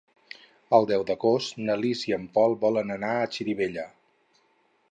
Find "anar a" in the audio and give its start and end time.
2.99-3.29